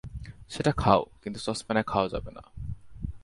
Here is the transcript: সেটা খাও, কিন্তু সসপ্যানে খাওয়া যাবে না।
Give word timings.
সেটা 0.49 0.71
খাও, 0.71 1.01
কিন্তু 1.23 1.39
সসপ্যানে 1.39 1.83
খাওয়া 1.83 2.07
যাবে 2.09 2.31
না। 2.31 2.43